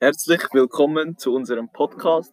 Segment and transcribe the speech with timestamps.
[0.00, 2.32] Herzlich willkommen zu unserem Podcast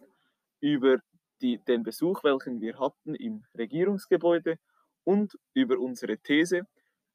[0.60, 0.98] über
[1.42, 4.60] die, den Besuch, welchen wir hatten im Regierungsgebäude
[5.02, 6.68] und über unsere These.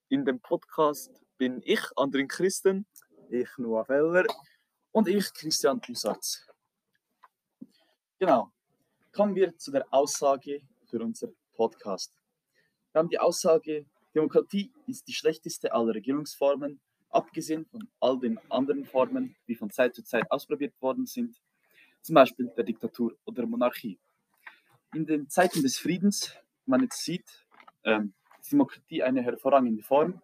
[0.09, 2.85] In dem Podcast bin ich, Andrin Christen,
[3.29, 4.25] ich, Noah Feller
[4.91, 6.45] und ich, Christian Busatz.
[8.19, 8.51] Genau,
[9.13, 12.13] kommen wir zu der Aussage für unseren Podcast.
[12.91, 16.81] Wir haben die Aussage, Demokratie ist die schlechteste aller Regierungsformen
[17.11, 21.41] abgesehen von all den anderen Formen, die von Zeit zu Zeit ausprobiert worden sind,
[22.01, 23.99] zum Beispiel der Diktatur oder Monarchie.
[24.93, 26.35] In den Zeiten des Friedens,
[26.65, 27.45] man jetzt sieht,
[27.83, 30.21] ähm, ist Demokratie eine hervorragende Form.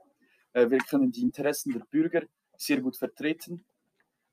[0.54, 2.24] Äh, wir können die Interessen der Bürger
[2.58, 3.66] sehr gut vertreten.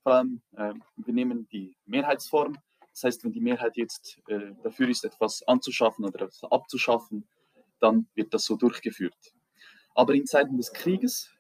[0.03, 2.59] Vor allem, äh, wir nehmen die Mehrheitsform.
[2.93, 7.27] Das heißt, wenn die Mehrheit jetzt äh, dafür ist, etwas anzuschaffen oder etwas abzuschaffen,
[7.81, 9.35] dann wird das so durchgeführt.
[9.95, 11.31] Aber in Zeiten des Krieges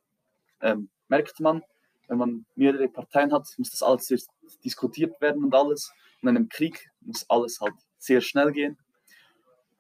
[0.61, 1.63] ähm, merkt man,
[2.09, 4.19] wenn man mehrere Parteien hat, muss das alles sehr
[4.65, 5.93] diskutiert werden und alles.
[6.21, 8.79] In einem Krieg muss alles halt sehr schnell gehen.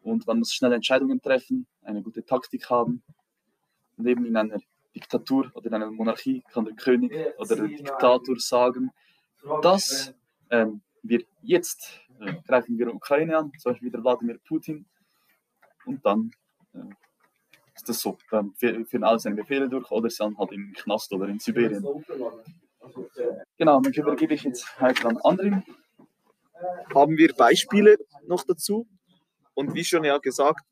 [0.03, 3.03] Und man muss schnell Entscheidungen treffen, eine gute Taktik haben.
[3.97, 4.58] Und eben in einer
[4.94, 8.91] Diktatur oder in einer Monarchie kann der König oder der Diktator sagen,
[9.62, 10.14] dass
[10.50, 14.86] ähm, wir jetzt äh, greifen wir Ukraine an, zum Beispiel wieder Wladimir Putin.
[15.84, 16.31] Und dann
[16.75, 16.78] äh,
[17.84, 18.18] ist das so.
[18.56, 21.84] Führen alle seine Befehle durch oder sind halt im Knast oder in Sibirien.
[23.58, 25.62] Genau, dann übergebe ich jetzt weiter an Andrin.
[26.94, 28.86] Haben wir Beispiele noch dazu?
[29.54, 30.64] Und wie schon ja gesagt,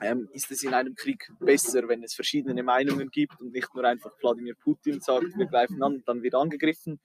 [0.00, 3.84] ähm, ist es in einem Krieg besser, wenn es verschiedene Meinungen gibt und nicht nur
[3.84, 7.00] einfach Wladimir Putin sagt, wir greifen an und dann wird angegriffen.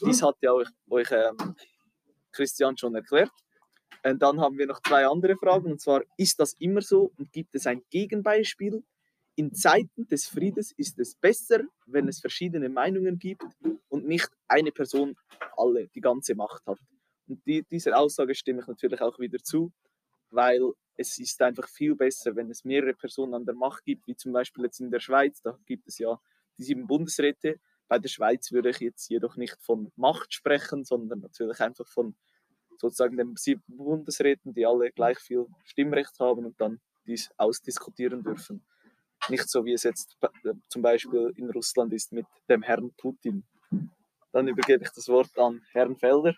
[0.00, 1.56] Dies hat ja euch, euch ähm,
[2.30, 3.30] Christian schon erklärt.
[4.10, 7.32] Und dann haben wir noch zwei andere Fragen, und zwar, ist das immer so und
[7.32, 8.84] gibt es ein Gegenbeispiel?
[9.34, 13.44] In Zeiten des Friedens ist es besser, wenn es verschiedene Meinungen gibt
[13.88, 15.16] und nicht eine Person
[15.56, 16.78] alle, die ganze Macht hat.
[17.26, 19.72] Und die, dieser Aussage stimme ich natürlich auch wieder zu,
[20.30, 20.62] weil
[20.96, 24.32] es ist einfach viel besser, wenn es mehrere Personen an der Macht gibt, wie zum
[24.32, 26.18] Beispiel jetzt in der Schweiz, da gibt es ja
[26.58, 27.58] die sieben Bundesräte.
[27.88, 32.14] Bei der Schweiz würde ich jetzt jedoch nicht von Macht sprechen, sondern natürlich einfach von
[32.78, 38.62] sozusagen den sieben Bundesräten, die alle gleich viel Stimmrecht haben und dann dies ausdiskutieren dürfen.
[39.28, 43.44] Nicht so wie es jetzt äh, zum Beispiel in Russland ist mit dem Herrn Putin.
[44.32, 46.34] Dann übergebe ich das Wort an Herrn Felder.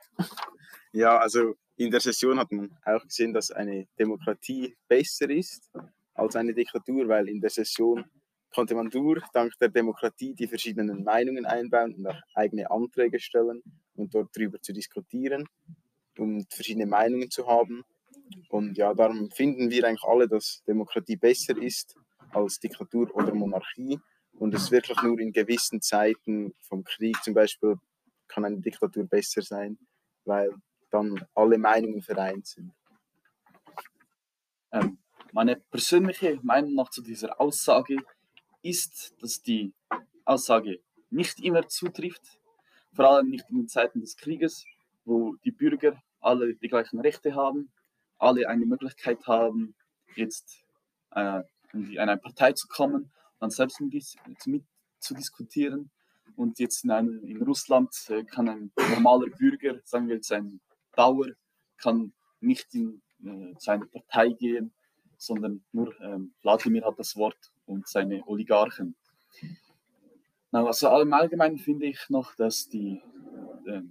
[0.93, 5.71] Ja, also in der Session hat man auch gesehen, dass eine Demokratie besser ist
[6.15, 8.05] als eine Diktatur, weil in der Session
[8.55, 13.63] konnte man durch, dank der Demokratie, die verschiedenen Meinungen einbauen und auch eigene Anträge stellen
[13.95, 15.47] und dort drüber zu diskutieren
[16.19, 17.85] und verschiedene Meinungen zu haben.
[18.49, 21.97] Und ja, darum finden wir eigentlich alle, dass Demokratie besser ist
[22.31, 23.99] als Diktatur oder Monarchie.
[24.33, 27.77] Und es wirklich nur in gewissen Zeiten vom Krieg zum Beispiel
[28.29, 29.79] kann eine Diktatur besser sein,
[30.25, 30.51] weil
[30.91, 32.73] dann alle Meinungen vereint sind.
[34.71, 34.99] Ähm,
[35.33, 37.97] meine persönliche Meinung noch zu dieser Aussage
[38.63, 39.73] ist, dass die
[40.25, 40.81] Aussage
[41.11, 42.39] nicht immer zutrifft,
[42.93, 44.65] vor allem nicht in den Zeiten des Krieges,
[45.05, 47.73] wo die Bürger alle die gleichen Rechte haben,
[48.19, 49.75] alle eine Möglichkeit haben,
[50.15, 50.65] jetzt
[51.13, 54.05] äh, in eine Partei zu kommen, dann selbst mit,
[55.01, 55.91] zu diskutieren.
[56.37, 60.61] Und jetzt in, einem, in Russland äh, kann ein normaler Bürger, sagen wir jetzt ein
[60.95, 61.29] Dauer,
[61.79, 64.73] kann nicht in äh, seine Partei gehen,
[65.17, 68.95] sondern nur ähm, Wladimir hat das Wort und seine Oligarchen.
[70.53, 73.03] Also im Allgemeinen finde ich noch, dass die
[73.67, 73.83] äh,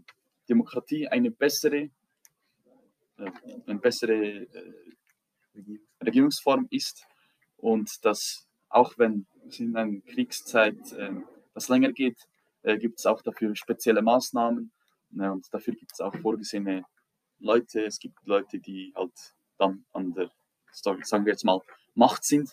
[0.50, 1.90] Demokratie eine bessere
[3.18, 4.74] eine bessere äh,
[6.04, 7.06] Regierungsform ist
[7.58, 11.12] und dass auch wenn es in einer Kriegszeit äh,
[11.54, 12.18] das länger geht,
[12.80, 14.72] gibt es auch dafür spezielle Maßnahmen
[15.12, 16.84] und dafür gibt es auch vorgesehene
[17.40, 17.86] Leute.
[17.86, 19.14] Es gibt Leute, die halt
[19.58, 20.30] dann an der,
[20.72, 21.62] sagen wir jetzt mal,
[21.96, 22.52] Macht sind,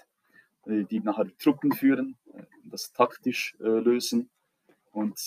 [0.67, 2.17] die nachher Truppen führen,
[2.63, 4.31] das taktisch lösen
[4.93, 5.19] und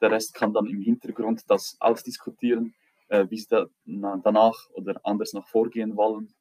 [0.00, 2.79] der Rest kann dann im Hintergrund das ausdiskutieren äh,
[3.10, 6.32] wie sie da, na, danach oder anders noch vorgehen wollen,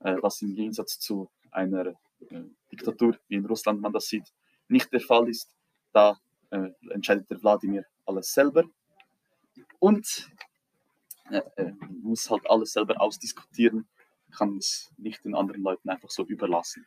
[0.00, 1.86] äh, was im Gegensatz zu einer
[2.30, 4.32] äh, Diktatur, wie in Russland man das sieht,
[4.68, 5.54] nicht der Fall ist.
[5.92, 6.18] Da
[6.50, 8.64] äh, entscheidet der Wladimir alles selber
[9.78, 10.30] und
[11.30, 11.72] äh, äh,
[12.02, 13.88] muss halt alles selber ausdiskutieren,
[14.36, 16.86] kann es nicht den anderen Leuten einfach so überlassen.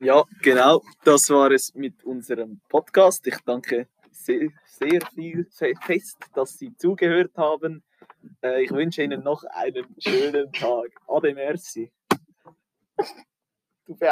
[0.00, 3.26] Ja, genau, das war es mit unserem Podcast.
[3.26, 5.46] Ich danke sehr, sehr viel
[5.82, 7.82] fest, dass Sie zugehört haben.
[8.42, 10.90] Äh, ich wünsche Ihnen noch einen schönen Tag.
[11.08, 11.92] Ade, merci.